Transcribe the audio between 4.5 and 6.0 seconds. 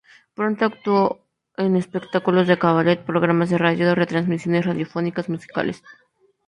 radiofónicas musicales.